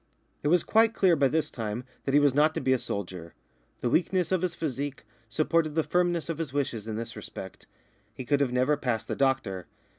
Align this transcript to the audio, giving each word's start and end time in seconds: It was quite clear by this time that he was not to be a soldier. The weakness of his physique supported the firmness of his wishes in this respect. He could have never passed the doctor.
It 0.41 0.47
was 0.47 0.63
quite 0.63 0.95
clear 0.95 1.15
by 1.15 1.27
this 1.27 1.51
time 1.51 1.83
that 2.05 2.13
he 2.15 2.19
was 2.19 2.33
not 2.33 2.55
to 2.55 2.59
be 2.59 2.73
a 2.73 2.79
soldier. 2.79 3.35
The 3.81 3.89
weakness 3.91 4.31
of 4.31 4.41
his 4.41 4.55
physique 4.55 5.03
supported 5.29 5.75
the 5.75 5.83
firmness 5.83 6.27
of 6.27 6.39
his 6.39 6.51
wishes 6.53 6.87
in 6.87 6.95
this 6.95 7.15
respect. 7.15 7.67
He 8.11 8.25
could 8.25 8.41
have 8.41 8.51
never 8.51 8.77
passed 8.77 9.07
the 9.07 9.15
doctor. 9.15 9.67